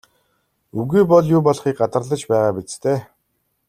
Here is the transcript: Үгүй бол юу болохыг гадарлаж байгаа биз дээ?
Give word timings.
Үгүй 0.83 1.03
бол 1.11 1.25
юу 1.35 1.41
болохыг 1.47 1.75
гадарлаж 1.81 2.21
байгаа 2.29 2.51
биз 2.57 2.71
дээ? 2.83 2.99